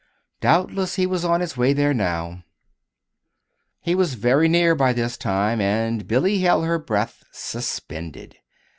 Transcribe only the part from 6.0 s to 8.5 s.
Billy held her breath suspended.